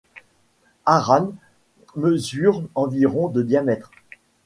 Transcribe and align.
Arawn 0.87 1.35
mesure 1.95 2.63
environ 2.73 3.27
de 3.29 3.43
diamètre. 3.43 3.91